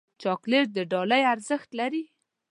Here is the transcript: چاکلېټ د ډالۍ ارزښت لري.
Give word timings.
چاکلېټ 0.21 0.67
د 0.73 0.77
ډالۍ 0.91 1.21
ارزښت 1.33 1.69
لري. 1.79 2.03